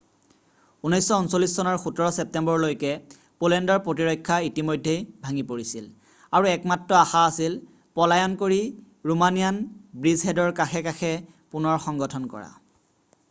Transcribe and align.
1939 0.27 1.51
চনৰ 1.55 1.75
17 1.81 2.05
ছেপ্তেম্বৰলৈকে 2.21 2.93
পোলেণ্ডৰ 3.43 3.81
প্ৰতিৰক্ষা 3.87 4.37
ইতিমধ্যেই 4.47 5.03
ভাঙি 5.27 5.43
পৰিছিল 5.51 5.85
আৰু 6.39 6.49
একমাত্ৰ 6.53 6.97
আশা 7.01 7.21
আছিল 7.33 7.57
পলায়ন 7.99 8.37
কৰি 8.41 8.59
ৰোমানিয়ান 9.11 9.59
ব্ৰীজহেডৰ 10.07 10.57
কাষে 10.61 10.81
কাষে 10.89 11.13
পুনৰ 11.53 11.83
সংগঠন 11.85 12.27
কৰা 12.35 12.49